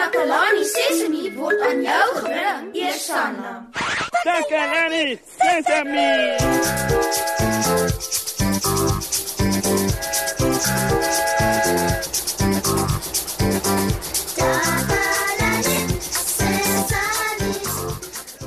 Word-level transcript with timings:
Takalani 0.00 0.64
Sesemi 0.64 1.28
word 1.36 1.60
aan 1.60 1.82
jou 1.84 2.08
gebring, 2.16 2.68
Eersanna. 2.72 3.68
Takalani 4.24 5.20
Sesame. 5.36 6.08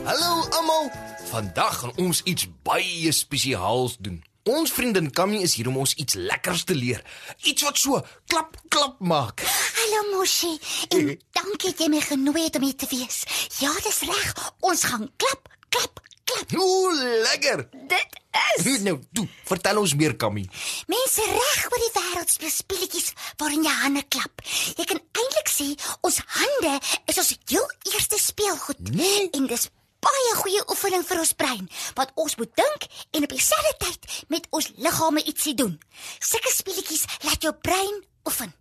Hallo 0.04 0.32
almal. 0.50 0.92
Vandag 1.30 1.80
gaan 1.80 1.94
ons 1.96 2.22
iets 2.24 2.48
baie 2.64 3.12
spesiaals 3.12 3.98
doen. 4.02 4.24
Ons 4.44 4.74
vriendin 4.76 5.06
Kammy 5.16 5.38
is 5.40 5.54
hier 5.56 5.70
om 5.72 5.78
ons 5.80 5.94
iets 5.96 6.18
lekkers 6.20 6.66
te 6.68 6.76
leer. 6.76 7.00
Iets 7.48 7.64
wat 7.64 7.78
so 7.80 8.02
klap 8.28 8.58
klap 8.68 8.98
maak. 9.00 9.40
Hallo 9.78 10.02
Moshi. 10.10 10.58
En 10.92 11.14
dankie 11.38 11.70
dat 11.72 11.80
jy 11.80 11.88
my 11.94 12.02
genooi 12.04 12.42
het 12.44 12.58
om 12.60 12.66
hier 12.68 12.76
te 12.76 12.90
wees. 12.92 13.22
Ja, 13.62 13.72
dis 13.86 14.02
reg. 14.10 14.34
Ons 14.60 14.84
gaan 14.90 15.06
klap, 15.16 15.48
klap, 15.72 16.02
klap. 16.28 16.56
Ooh, 16.60 16.92
lekker. 17.24 17.64
Dit 17.88 18.20
is 18.66 18.82
Nou, 18.84 18.98
toe, 19.16 19.24
vertel 19.48 19.80
ons 19.80 19.94
meer 19.96 20.18
Kammy. 20.20 20.44
Mense 20.92 21.24
reg 21.30 21.64
oor 21.70 21.86
die 21.86 21.94
wêreld 21.96 22.34
speel 22.36 22.52
speletjies 22.52 23.14
waarin 23.40 23.64
jy 23.64 23.78
hande 23.80 24.04
klap. 24.12 24.44
Jy 24.76 24.90
kan 24.92 25.00
eintlik 25.00 25.54
sê 25.56 25.70
ons 26.04 26.20
hande 26.36 26.74
is 27.08 27.24
ons 27.24 27.32
heel 27.48 27.72
eerste 27.94 28.20
speelgoed. 28.20 28.92
Nee. 28.92 29.30
En 29.40 29.48
dis 29.48 29.70
baie 30.06 30.34
goeie 30.42 30.64
oefening 30.70 31.06
vir 31.08 31.20
ons 31.24 31.34
brein, 31.40 31.70
want 31.98 32.12
ons 32.16 32.36
moet 32.40 32.52
dink 32.60 32.88
en 33.12 33.24
op 33.24 33.30
dieselfde 33.36 33.74
tyd 33.86 34.10
met 34.34 34.48
ons 34.52 34.72
liggame 34.78 35.24
ietsie 35.24 35.56
doen. 35.56 35.80
Sulke 36.20 36.52
speletjies 36.54 37.06
laat 37.24 37.42
jou 37.42 37.54
brein 37.66 38.04
oefen. 38.28 38.54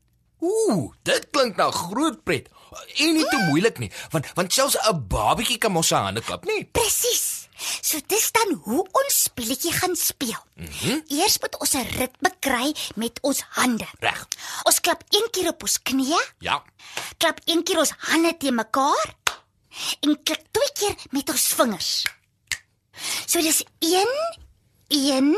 Ooh, 0.43 0.91
dit 1.07 1.29
klink 1.31 1.57
na 1.57 1.71
groot 1.71 2.19
pret. 2.25 2.49
En 2.99 3.13
nie 3.15 3.27
te 3.29 3.39
moeilik 3.51 3.79
nie, 3.79 3.91
want 4.11 4.27
want 4.35 4.53
selfs 4.53 4.77
'n 4.81 5.07
babatjie 5.09 5.59
kan 5.59 5.73
mos 5.73 5.87
sy 5.89 5.95
hande 5.97 6.21
klap, 6.25 6.45
nie? 6.45 6.65
Presies. 6.65 7.49
So 7.81 7.99
dis 8.07 8.33
dan 8.33 8.55
hoe 8.65 8.83
ons 8.93 9.23
speletjie 9.23 9.73
gaan 9.73 9.95
speel. 9.97 10.41
Mm 10.57 10.67
-hmm. 10.67 11.03
Eers 11.09 11.39
moet 11.41 11.59
ons 11.61 11.75
'n 11.75 11.87
ritme 11.99 12.31
kry 12.41 12.75
met 12.97 13.19
ons 13.23 13.43
hande. 13.51 13.87
Reg. 14.01 14.27
Ons 14.65 14.81
klap 14.81 15.03
een 15.11 15.29
keer 15.31 15.49
op 15.49 15.63
ons 15.63 15.79
knieë, 15.83 16.23
Ja. 16.39 16.63
klap 17.19 17.39
een 17.45 17.63
keer 17.63 17.79
ons 17.79 17.93
hande 17.99 18.37
te 18.37 18.51
mekaar 18.51 19.15
en 20.01 20.17
klik 20.23 20.45
twee 20.51 20.73
keer 20.79 20.97
met 21.11 21.31
ons 21.31 21.47
vingers. 21.59 21.91
So 23.27 23.41
dis 23.41 23.63
1 23.79 24.15
1 24.89 25.37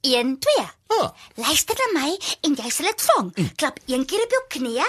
1 0.00 0.38
2. 0.38 0.66
Ah. 0.86 1.10
Luister 1.34 1.76
na 1.78 2.00
my 2.00 2.10
en 2.42 2.56
jy 2.58 2.70
sal 2.70 2.88
dit 2.90 3.04
vang. 3.08 3.30
Mm. 3.36 3.50
Klap 3.56 3.78
een 3.86 4.06
keer 4.06 4.24
op 4.26 4.36
jou 4.36 4.42
knieë. 4.56 4.88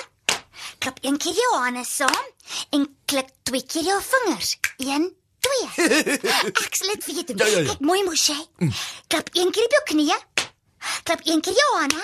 Klap 0.84 1.00
een 1.02 1.18
keer 1.18 1.38
jou 1.38 1.52
hande 1.58 1.84
saam 1.88 2.28
en 2.78 2.88
klik 3.06 3.30
twee 3.44 3.66
keer 3.66 3.90
jou 3.90 4.00
vingers. 4.10 4.58
1 4.78 5.10
2. 5.48 5.90
Ek 6.66 6.78
sal 6.78 6.94
dit 6.94 7.08
vir 7.08 7.20
jou 7.20 7.26
doen. 7.32 7.38
Ja, 7.38 7.48
ja, 7.48 7.60
ja. 7.60 7.70
Kyk 7.74 7.86
mooi 7.90 8.02
Moshe. 8.08 8.38
Mm. 8.60 8.74
Klap 9.08 9.34
een 9.34 9.54
keer 9.54 9.70
op 9.70 9.78
jou 9.80 9.84
knieë. 9.94 10.20
Klap 11.04 11.24
een 11.28 11.42
keer 11.42 11.58
jou 11.58 11.70
hande 11.80 12.04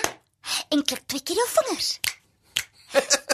en 0.70 0.82
klik 0.84 1.04
twee 1.06 1.22
keer 1.22 1.42
jou 1.42 1.50
vingers. 1.58 1.98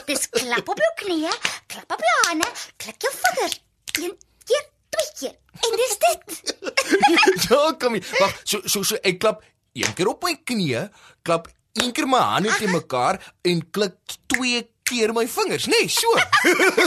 Dis 0.07 0.29
klap 0.31 0.69
op 0.69 0.81
jou 0.81 0.93
knieë, 1.03 1.33
klap 1.73 1.97
op 1.97 2.03
jou 2.07 2.15
hande, 2.29 2.49
klik 2.79 3.03
jou 3.03 3.13
vingers. 3.17 3.59
Een 3.97 4.15
keer, 4.47 4.65
twee 4.95 5.11
keer. 5.19 5.35
En 5.67 5.77
dis 5.81 5.97
dit. 6.05 6.55
ja, 7.49 7.61
Kammy. 7.79 8.03
Wag, 8.21 8.41
so 8.45 8.61
so 8.65 8.85
so 8.87 9.01
ek 9.03 9.19
klap 9.23 9.43
een 9.77 9.97
keer 9.97 10.13
op 10.13 10.23
my 10.25 10.37
knieë, 10.47 10.87
klap 11.27 11.51
een 11.77 11.93
keer 11.97 12.09
my 12.09 12.23
hande 12.23 12.55
te 12.61 12.71
mekaar 12.71 13.21
en 13.43 13.65
klik 13.71 14.19
twee 14.31 14.63
keer 14.87 15.13
my 15.17 15.27
vingers, 15.29 15.67
nê? 15.67 15.83
Nee, 15.83 15.89
so. 15.91 16.13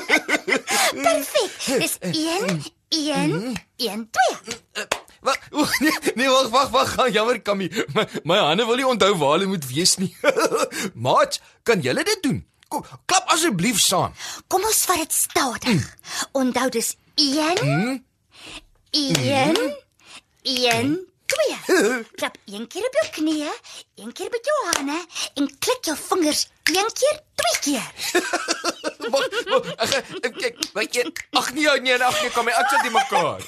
Perfek. 1.03 1.57
Dis 1.81 1.97
1 1.99 2.63
1 2.95 3.57
1 3.75 4.09
2. 4.15 4.87
Wag, 5.19 5.49
nee, 5.83 5.91
nee, 6.15 6.29
wag, 6.29 6.47
wag, 6.49 6.69
wag. 6.69 6.93
gaan 6.93 7.11
Jammer, 7.11 7.41
Kammy. 7.41 7.67
My, 7.93 8.05
my 8.23 8.37
hande 8.39 8.65
wil 8.65 8.79
nie 8.79 8.87
onthou 8.87 9.11
waar 9.19 9.35
hulle 9.35 9.49
moet 9.51 9.67
wees 9.67 9.97
nie. 9.99 10.13
Maat, 11.05 11.41
kan 11.67 11.83
julle 11.83 12.05
dit 12.07 12.23
doen? 12.23 12.39
Kom, 12.69 12.85
klap 13.09 13.31
asseblief 13.33 13.79
saam. 13.81 14.13
Kom 14.47 14.65
ons 14.69 14.81
vat 14.85 15.01
dit 15.01 15.13
stadig. 15.13 15.85
Onthou 16.37 16.67
dis 16.69 16.93
1 17.17 18.03
1 18.93 19.61
1 20.43 20.91
2. 21.29 22.03
Klap 22.19 22.37
een 22.45 22.67
keer 22.67 22.85
op 22.85 22.97
jou 22.99 23.07
knieë, 23.17 23.55
een 24.01 24.13
keer 24.13 24.29
met 24.33 24.45
jou 24.51 24.57
hande 24.67 24.99
en 25.41 25.49
klik 25.65 25.89
jou 25.89 25.97
vingers 25.97 26.45
een 26.69 26.93
keer, 27.01 27.17
twee 27.41 27.57
keer. 27.65 27.89
Wag, 29.09 29.25
ek 29.81 30.25
ek 30.29 30.37
kyk, 30.37 30.63
weet 30.77 30.97
jy, 30.99 31.05
ag 31.41 31.51
nee, 31.57 31.75
nee, 31.81 31.97
ag 31.97 32.17
nee, 32.21 32.31
Kammy, 32.33 32.53
ek 32.53 32.69
sit 32.73 32.85
nie 32.85 32.93
mekaar. 32.93 33.41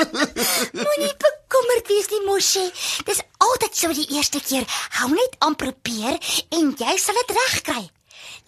Moenie 0.84 1.12
bekommerd 1.24 1.92
wees 1.92 2.12
nie, 2.12 2.22
Moshi. 2.28 2.64
Dis 3.08 3.24
altyd 3.48 3.80
so 3.80 3.92
die 3.96 4.08
eerste 4.18 4.44
keer. 4.44 4.68
Hou 5.00 5.08
net 5.16 5.40
aan 5.44 5.56
probeer 5.60 6.20
en 6.52 6.72
jy 6.76 6.96
sal 7.00 7.16
dit 7.24 7.36
regkry. 7.40 7.84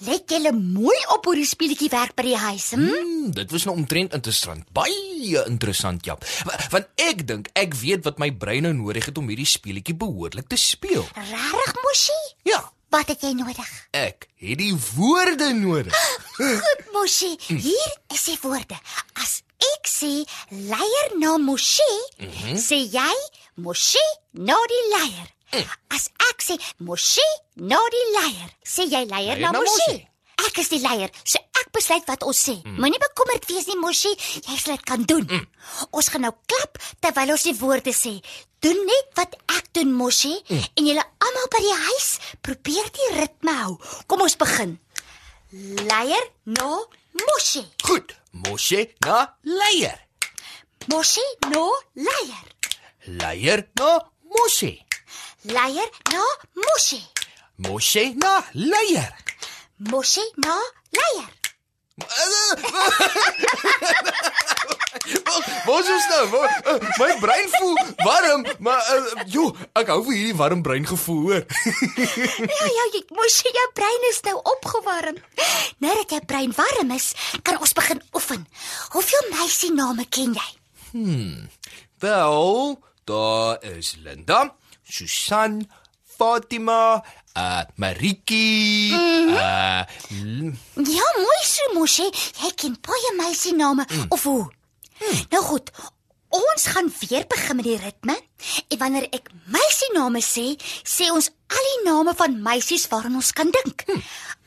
Let 0.05 0.29
julle 0.29 0.53
mooi 0.53 0.97
op 1.15 1.25
hoe 1.25 1.35
die 1.39 1.47
speletjie 1.49 1.89
werk 1.89 2.13
by 2.19 2.23
die 2.27 2.37
huis, 2.37 2.67
hm? 2.77 2.83
Hmm, 2.85 3.31
dit 3.33 3.51
was 3.51 3.65
nou 3.65 3.77
omtrent 3.81 4.13
interessant. 4.13 4.67
Baie 4.77 5.41
interessant, 5.47 6.05
ja. 6.05 6.19
Wa- 6.45 6.59
Want 6.71 6.87
ek 7.01 7.23
dink 7.27 7.49
ek 7.57 7.75
weet 7.81 8.05
wat 8.05 8.19
my 8.21 8.29
brein 8.33 8.63
nou 8.69 8.75
nodig 8.77 9.07
het 9.09 9.17
om 9.19 9.29
hierdie 9.33 9.49
speletjie 9.49 9.95
behoorlik 9.97 10.49
te 10.53 10.57
speel. 10.61 11.07
Regtig, 11.17 11.75
Moshi? 11.83 12.21
Ja, 12.45 12.61
Wat 12.89 13.09
het 13.09 13.21
jy 13.25 13.33
nodig? 13.35 13.67
ek 13.93 14.29
het 14.39 14.59
die 14.61 14.75
woorde 14.95 15.49
nodig. 15.55 15.97
Goed, 16.37 16.85
Moshi. 16.93 17.33
Hier 17.49 17.97
is 18.15 18.25
die 18.29 18.37
woorde. 18.45 18.77
As 19.19 19.41
ek 19.59 19.89
sê 19.91 20.13
leier 20.51 21.17
na 21.19 21.37
Moshi, 21.39 21.89
mm 22.21 22.29
-hmm. 22.31 22.61
sê 22.69 22.79
jy 22.93 23.17
Moshi 23.55 24.05
na 24.33 24.55
die 24.69 24.85
leier. 24.93 25.33
As 25.89 26.11
ek 26.37 26.45
sê 26.45 26.59
Moshi 26.85 27.25
na 27.57 27.81
die 27.93 28.05
leier, 28.19 28.53
sê 28.61 28.85
jy 28.85 29.07
leier 29.09 29.41
na 29.41 29.51
na 29.51 29.61
Moshi. 29.61 29.89
Moshi. 29.89 30.05
Ek 30.47 30.59
is 30.61 30.69
die 30.69 30.83
leier, 30.83 31.09
so 31.25 31.41
ek 31.41 31.71
besluit 31.73 32.05
wat 32.11 32.25
ons 32.29 32.37
sê. 32.37 32.59
Mm. 32.61 32.77
Moenie 32.83 33.01
bekommerd 33.01 33.47
wees 33.49 33.69
nie, 33.71 33.79
Moshi. 33.81 34.13
Jy 34.45 34.57
sal 34.61 34.77
dit 34.77 34.85
kan 34.89 35.07
doen. 35.09 35.25
Mm. 35.25 35.47
Ons 35.97 36.11
gaan 36.13 36.27
nou 36.27 36.35
klap 36.51 36.77
terwyl 37.01 37.33
ons 37.33 37.47
die 37.49 37.57
woorde 37.57 37.95
sê. 37.97 38.19
Doen 38.65 38.83
net 38.85 39.17
wat 39.17 39.39
ek 39.57 39.73
doen, 39.79 39.95
Moshi, 39.97 40.35
mm. 40.45 40.69
en 40.77 40.91
julle 40.91 41.07
almal 41.25 41.49
by 41.57 41.63
die 41.65 41.79
huis 41.87 42.09
probeer 42.45 42.93
die 43.01 43.11
ritme 43.17 43.57
hou. 43.63 43.79
Kom 44.13 44.27
ons 44.27 44.37
begin. 44.41 44.77
Leier 45.89 46.29
na 46.45 46.69
Moshi. 47.25 47.65
Goed, 47.89 48.13
Moshe 48.45 48.91
na 49.07 49.23
leier. 49.49 49.97
Moshi 50.93 51.25
na 51.49 51.65
leier. 51.97 52.45
Leier 53.23 53.65
na 53.81 53.95
Moshe. 54.37 54.86
Leier 55.43 55.91
na 56.13 56.25
Moshi. 56.55 57.03
Moshe 57.57 58.13
na 58.17 58.45
leier. 58.55 59.13
Moshi 59.91 60.25
na 60.37 60.57
leier. 60.93 61.31
Wat 65.67 65.85
is 65.85 65.91
ons 65.91 66.07
nou? 66.11 66.25
Wa- 66.31 66.61
uh, 66.73 66.79
My 67.01 67.13
brein 67.21 67.49
voel 67.55 67.77
warm, 68.05 68.45
maar 68.59 68.83
uh, 68.95 69.23
jo, 69.31 69.45
ek 69.79 69.91
hou 69.93 70.01
vir 70.09 70.17
hierdie 70.19 70.37
warm 70.39 70.63
brein 70.67 70.87
gevoel, 70.89 71.21
hoor. 71.29 71.45
Ja, 71.47 72.67
ja, 72.79 72.85
jy 72.95 73.03
Moshi, 73.17 73.51
jou 73.55 73.67
brein 73.77 74.07
is 74.11 74.21
nou 74.27 74.37
opgewarm. 74.55 75.19
Nou 75.85 75.95
dat 76.03 76.15
jou 76.17 76.21
brein 76.29 76.55
warm 76.57 76.91
is, 76.97 77.13
kan 77.47 77.59
ons 77.63 77.75
begin 77.77 78.03
oefen. 78.17 78.47
Hoeveel 78.95 79.29
meisie 79.35 79.73
name 79.75 80.07
ken 80.11 80.37
jy? 80.37 80.49
Wel, 82.03 82.79
daar 83.09 83.63
is 83.77 83.95
Linda, 84.05 84.41
Susan, 84.89 85.61
Fatima, 86.17 87.03
uh 87.37 87.63
Mariki, 87.77 88.93
uh 88.95 89.83
L- 90.23 90.55
Ja, 90.77 91.09
mooi 91.19 91.43
so, 91.45 91.73
Moshi. 91.75 92.07
Jy 92.41 92.53
ken 92.57 92.79
baie 92.81 93.13
meisie 93.19 93.55
name 93.57 93.85
mm. 93.89 94.07
of 94.15 94.23
hoe? 94.25 94.47
Mm. 95.01 95.21
Nou 95.35 95.43
goed. 95.45 95.71
Ons 96.37 96.67
gaan 96.73 96.89
weer 97.01 97.25
begin 97.31 97.57
met 97.57 97.65
die 97.65 97.77
ritme. 97.81 98.17
En 98.69 98.79
wanneer 98.79 99.07
ek 99.15 99.29
meisie 99.53 99.91
name 99.95 100.21
sê, 100.25 100.47
sê 100.85 101.07
ons 101.15 101.29
al 101.53 101.69
die 101.71 101.85
name 101.87 102.13
van 102.19 102.35
meisies 102.43 102.89
waaraan 102.91 103.15
ons 103.21 103.33
kan 103.33 103.51
dink. 103.55 103.85
Mm. 103.89 104.03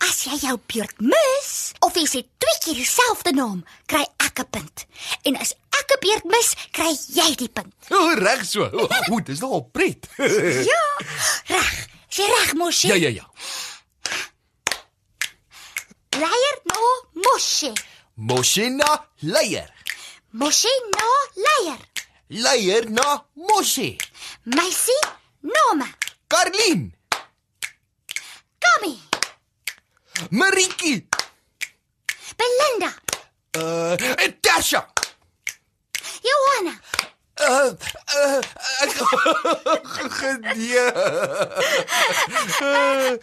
As 0.08 0.24
jy 0.26 0.38
jou 0.40 0.56
beurt 0.72 1.00
mis 1.04 1.50
of 1.84 1.96
jy 2.00 2.06
sê 2.08 2.22
twee 2.40 2.58
keer 2.64 2.78
dieselfde 2.80 3.34
naam, 3.36 3.64
kry 3.88 4.06
ek 4.26 4.40
'n 4.40 4.48
punt. 4.52 4.86
En 5.28 5.36
as 5.36 5.52
ek 5.80 5.92
'n 5.96 6.00
beurt 6.06 6.26
mis, 6.26 6.50
kry 6.72 6.92
jy 7.18 7.36
die 7.36 7.50
punt. 7.50 7.74
O, 7.92 8.16
reg 8.16 8.46
so. 8.46 8.64
O, 8.64 8.88
o 9.12 9.20
dis 9.20 9.40
nogal 9.44 9.64
pret. 9.76 10.08
Ja, 10.72 10.84
reg. 11.52 11.76
Sê 12.10 12.24
reg, 12.26 12.54
Moshi. 12.56 12.88
ja, 12.90 12.96
ja, 12.96 13.10
ja. 13.10 13.26
Leier 16.20 16.56
no 16.66 16.80
Moshi. 17.24 17.72
Moshe 18.18 18.70
na 18.70 18.90
leier. 19.22 19.70
Moshi 20.32 20.72
no 20.96 21.10
leier. 21.46 21.80
Leier 22.30 22.90
na 22.90 23.24
Moshe. 23.36 23.98
Meisie 24.46 25.02
name. 25.44 25.88
Karlien, 26.28 26.92
Kami. 28.60 29.00
Mariki, 30.32 31.08
Belinda. 32.38 32.92
Uh, 33.58 33.96
Tasha. 34.42 34.86
Johanna. 36.24 36.76
Uh, 37.40 37.72
uh, 38.20 38.42
ek 38.84 40.12
gedee. 40.20 40.84
Uh, 42.60 43.16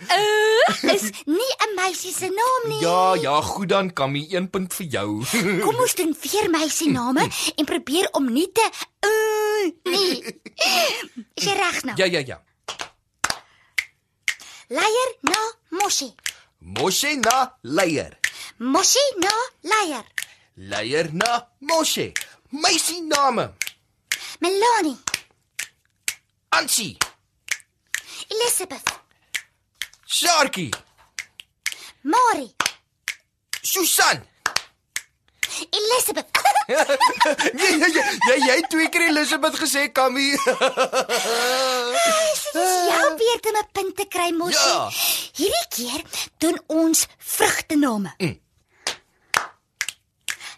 is 0.95 1.05
nie 1.29 1.53
'n 1.61 1.75
meisie 1.77 2.13
se 2.13 2.29
naam 2.33 2.63
nie. 2.69 2.81
Ja, 2.81 3.15
ja, 3.15 3.41
goed 3.43 3.69
dan, 3.69 3.93
Kammy, 3.93 4.25
1 4.33 4.49
punt 4.51 4.73
vir 4.75 4.87
jou. 4.87 5.21
Kom 5.67 5.77
ons 5.77 5.95
doen 5.95 6.17
vier 6.17 6.49
meisie 6.51 6.89
name 6.91 7.29
en 7.57 7.65
probeer 7.65 8.09
om 8.17 8.33
nie 8.33 8.49
te 8.53 8.65
uh, 9.05 9.71
nee. 9.85 10.41
Is 11.37 11.45
jy 11.45 11.53
reg 11.53 11.85
nou? 11.85 11.97
ja, 12.01 12.07
ja, 12.09 12.25
ja. 12.25 12.41
Leier 14.69 15.11
na 15.21 15.43
Moshi. 15.77 16.15
Moshe 16.63 17.17
na 17.17 17.51
leier. 17.63 18.17
Moshi 18.59 18.99
na 19.19 19.31
leier. 19.63 20.05
Leier 20.57 21.13
na 21.13 21.47
Moshe. 21.61 22.15
Meisie 22.53 23.01
name. 23.03 23.51
Melanie. 24.41 24.97
Ansie, 26.53 26.97
Elizabeth. 28.31 29.01
Sharky, 30.07 30.71
Mari. 32.05 32.51
Susan. 33.63 34.23
Elizabeth. 35.73 36.31
Jy 36.67 37.71
jy 37.79 37.89
jy, 37.95 38.03
jy, 38.29 38.37
jy 38.47 38.55
het 38.59 38.69
twee 38.71 38.89
keer 38.91 39.05
Elizabeth 39.09 39.55
gesê, 39.61 39.87
Kammy. 39.93 40.33
Jou 42.57 43.07
beurt 43.21 43.47
om 43.51 43.57
'n 43.61 43.69
punt 43.73 43.97
te 43.97 44.07
kry, 44.09 44.31
Moshi. 44.33 44.69
Ja. 44.69 44.91
Hierdie 45.39 45.67
keer 45.69 46.03
doen 46.39 46.59
ons 46.67 47.07
vrugtename. 47.19 48.15
Mm. 48.19 48.41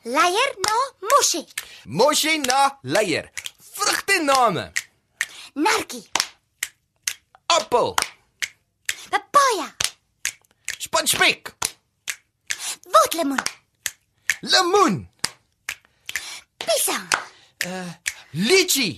Leier 0.03 0.55
na 0.65 0.77
Moshi. 1.01 1.45
Moshe 1.85 2.37
na 2.39 2.79
leier. 2.83 3.31
Vrugte 3.75 4.23
name. 4.23 4.73
Narkie. 5.55 6.09
Appel, 7.47 7.95
Papaya. 9.11 9.75
spanspek, 10.79 11.55
Waterlemoen. 12.91 13.43
lemoen, 14.41 15.09
Pisang. 16.69 17.09
lychee. 18.33 18.95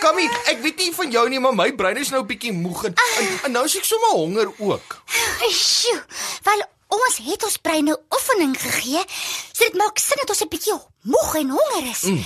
Kammy, 0.00 0.24
ek 0.50 0.62
weet 0.64 0.80
nie 0.82 0.92
van 0.96 1.10
jou 1.12 1.24
nie, 1.30 1.40
maar 1.40 1.54
my 1.54 1.68
brein 1.78 1.96
is 2.00 2.10
nou 2.10 2.22
'n 2.22 2.26
bietjie 2.26 2.52
moeg 2.52 2.84
en, 2.84 2.94
en, 2.94 3.26
en 3.44 3.52
nou 3.52 3.64
is 3.64 3.76
ek 3.76 3.84
sommer 3.84 4.10
honger 4.16 4.48
ook. 4.58 5.02
Sjoe. 5.50 6.00
Wel 6.42 6.64
ons 6.94 7.16
het 7.26 7.44
ons 7.44 7.56
brein 7.58 7.84
nou 7.84 7.96
oefening 8.14 8.54
gegee, 8.60 9.02
so 9.52 9.64
dit 9.64 9.74
maak 9.74 9.98
sin 9.98 10.18
dat 10.20 10.30
ons 10.30 10.42
'n 10.42 10.48
bietjie 10.48 10.78
moeg 11.02 11.34
en 11.34 11.48
honger 11.50 11.90
is. 11.90 12.02
Mm. 12.02 12.24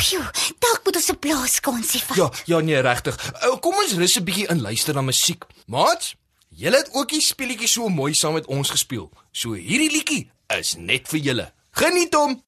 Joe, 0.00 0.30
dalk 0.58 0.80
moet 0.84 0.96
ons 0.96 1.10
'n 1.10 1.18
blaaskansie 1.18 2.02
vat. 2.02 2.16
Ja, 2.16 2.30
ja 2.44 2.60
nee, 2.60 2.80
regtig. 2.80 3.16
Uh, 3.42 3.56
Kom 3.60 3.74
ons 3.74 3.92
rus 3.92 4.16
'n 4.16 4.24
bietjie 4.24 4.48
in 4.48 4.60
luister 4.60 4.94
na 4.94 5.00
musiek. 5.02 5.44
Maat, 5.66 6.14
julle 6.48 6.76
het 6.76 6.88
ook 6.92 7.08
die 7.08 7.20
speletjie 7.20 7.68
so 7.68 7.88
mooi 7.88 8.14
saam 8.14 8.32
met 8.34 8.46
ons 8.46 8.70
gespeel. 8.70 9.10
So 9.32 9.52
hierdie 9.52 9.90
liedjie 9.90 10.30
is 10.58 10.74
net 10.76 11.08
vir 11.08 11.20
julle. 11.20 11.52
Geniet 11.72 12.14
hom. 12.14 12.42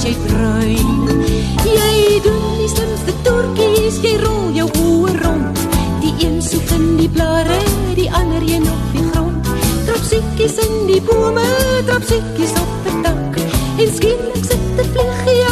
Jy 0.00 0.14
bruin. 0.26 1.10
Jy 1.66 2.20
doen 2.24 2.44
die 2.58 2.68
slimste 2.72 3.14
toertjies, 3.26 4.00
jy 4.04 4.16
rol 4.22 4.50
jou 4.56 4.68
oë 4.82 5.14
rond. 5.20 5.62
Die 6.02 6.14
een 6.24 6.40
soek 6.42 6.74
in 6.76 6.96
die 6.98 7.10
blare, 7.12 7.60
die 7.98 8.08
ander 8.10 8.42
een 8.48 8.66
op 8.68 8.84
die 8.96 9.06
grond. 9.12 9.52
Trap 9.86 10.04
siekies 10.08 10.58
in 10.66 10.86
die 10.90 11.00
bome, 11.06 11.46
trap 11.88 12.06
siekies 12.08 12.56
op 12.62 12.76
die 12.88 13.00
dak. 13.06 13.40
En 13.78 13.96
skielik 13.96 14.44
sit 14.44 14.62
'n 14.78 14.88
vliegie 14.92 15.51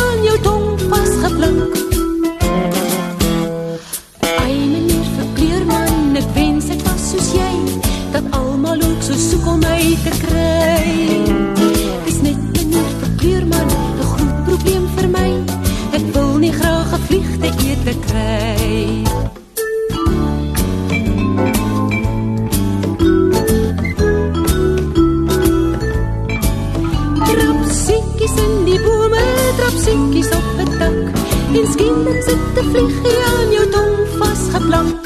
'n 32.60 32.68
vliegie 32.70 33.20
aan 33.32 33.50
jou 33.56 33.66
tong 33.74 33.96
vasgeplak. 34.18 35.00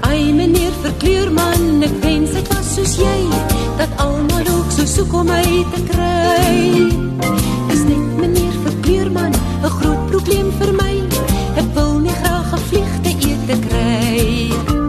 Ai 0.00 0.32
meneer 0.32 0.74
verkleurman, 0.82 1.82
ek 1.88 1.94
wens 2.04 2.34
ek 2.40 2.46
was 2.52 2.74
soos 2.74 2.94
jy, 3.00 3.20
dat 3.80 3.88
almal 3.96 4.44
ook 4.56 4.68
so 4.76 4.84
soek 4.84 5.12
om 5.12 5.26
my 5.26 5.64
te 5.72 5.80
kry. 5.92 6.60
Dis 7.70 7.82
net 7.88 8.06
meneer 8.20 8.56
verkleurman, 8.66 9.32
'n 9.64 9.72
groot 9.78 10.02
probleem 10.10 10.52
vir 10.60 10.72
my. 10.82 10.94
Ek 11.56 11.68
wil 11.74 11.98
nie 12.04 12.16
graag 12.20 12.52
'n 12.52 12.62
vliegte 12.68 13.10
ete 13.30 13.56
kry. 13.68 14.81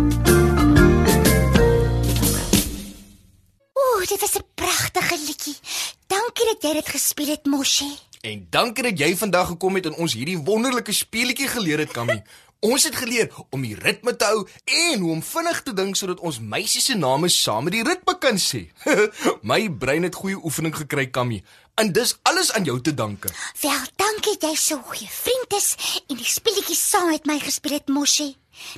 Dankie 6.44 6.60
dat 6.60 6.66
jy 6.68 6.80
dit 6.82 6.90
gespeel 6.92 7.30
het, 7.32 7.46
Moshi. 7.48 7.86
En 8.28 8.42
dankie 8.52 8.84
dat 8.84 9.00
jy 9.00 9.14
vandag 9.16 9.54
gekom 9.54 9.78
het 9.78 9.86
en 9.88 9.94
ons 10.04 10.12
hierdie 10.18 10.36
wonderlike 10.44 10.92
speletjie 10.92 11.48
geleer 11.48 11.80
het, 11.80 11.94
Kammy. 11.96 12.18
Ons 12.60 12.84
het 12.84 12.98
geleer 13.00 13.32
om 13.56 13.64
die 13.64 13.78
ritme 13.80 14.12
te 14.20 14.28
hou 14.28 14.42
en 14.66 15.00
hoe 15.00 15.14
om 15.14 15.22
vinnig 15.24 15.62
te 15.64 15.76
dink 15.78 15.96
sodat 15.96 16.20
ons 16.20 16.42
meisies 16.44 16.90
se 16.90 16.98
name 17.00 17.30
saam 17.32 17.64
met 17.70 17.78
die 17.78 17.86
ritme 17.88 18.18
kan 18.20 18.42
sê. 18.44 18.66
My 19.54 19.70
brein 19.72 20.04
het 20.04 20.20
goeie 20.20 20.36
oefening 20.36 20.76
gekry, 20.82 21.08
Kammy. 21.16 21.40
En 21.80 21.96
dis 21.96 22.18
alles 22.28 22.52
aan 22.52 22.68
jou 22.68 22.76
te 22.84 22.92
danke. 22.92 23.32
Wel, 23.64 23.88
dankie 24.04 24.36
jy 24.36 24.54
so 24.60 24.84
goeie 24.92 25.08
vriend 25.24 25.60
is 25.62 25.72
en 26.10 26.20
die 26.20 26.28
speletjies 26.28 26.86
saam 26.90 27.08
met 27.14 27.30
my 27.30 27.40
gespeel 27.40 27.80
het, 27.80 27.88
Moshi. 27.88 28.34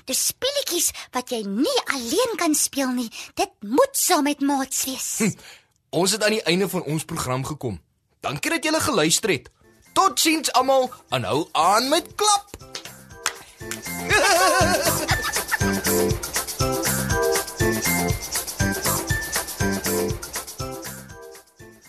Dis 0.05 0.27
speletjies 0.35 0.93
wat 1.17 1.33
jy 1.33 1.41
nie 1.49 1.79
alleen 1.89 2.37
kan 2.37 2.53
speel 2.53 2.93
nie. 2.93 3.09
Dit 3.33 3.57
moet 3.65 3.97
saam 3.97 4.29
met 4.29 4.45
maats 4.45 4.85
wees. 4.85 5.15
Ons 5.89 6.11
het 6.11 6.23
aan 6.23 6.31
die 6.31 6.43
einde 6.43 6.69
van 6.69 6.83
ons 6.83 7.05
program 7.05 7.45
gekom. 7.45 7.79
Dankie 8.19 8.51
dat 8.51 8.63
julle 8.63 8.79
geluister 8.79 9.29
het. 9.29 9.51
Totsiens 9.93 10.51
almal 10.51 10.91
en 11.09 11.23
hou 11.23 11.47
aan 11.51 11.89
met 11.89 12.15
klap. 12.15 12.49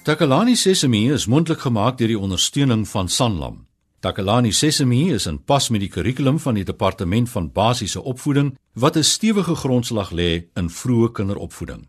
Takalani 0.06 0.56
Sesemi 0.56 1.12
is 1.12 1.26
mondelik 1.26 1.60
gemaak 1.60 1.98
deur 1.98 2.12
die 2.12 2.18
ondersteuning 2.18 2.84
van 2.88 3.08
Sanlam. 3.08 3.66
Takalani 4.00 4.52
Sesemi 4.52 5.10
is 5.10 5.26
in 5.26 5.40
pas 5.42 5.66
met 5.68 5.82
die 5.82 5.90
kurrikulum 5.90 6.38
van 6.38 6.54
die 6.54 6.64
departement 6.64 7.30
van 7.30 7.50
basiese 7.52 8.02
opvoeding 8.02 8.54
wat 8.72 8.96
'n 8.96 9.02
stewige 9.02 9.54
grondslag 9.54 10.10
lê 10.10 10.46
in 10.54 10.70
vroeë 10.70 11.12
kinderopvoeding. 11.12 11.88